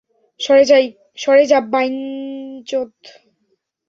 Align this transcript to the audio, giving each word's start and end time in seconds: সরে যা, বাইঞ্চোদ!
সরে 1.19 1.43
যা, 1.45 1.59
বাইঞ্চোদ! 1.71 2.91